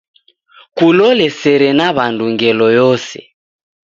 Kulole 0.77 1.27
sere 1.39 1.69
na 1.77 1.87
wandu 1.95 2.25
ngelo 2.33 2.67
yose. 2.79 3.17